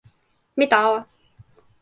[0.57, 0.99] mi tawa.